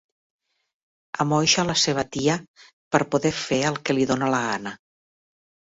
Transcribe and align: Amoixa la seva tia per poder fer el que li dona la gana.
Amoixa 1.25 1.65
la 1.69 1.75
seva 1.83 2.05
tia 2.17 2.39
per 2.97 3.03
poder 3.13 3.35
fer 3.45 3.63
el 3.73 3.81
que 3.87 3.99
li 3.99 4.11
dona 4.15 4.33
la 4.37 4.45
gana. 4.49 4.79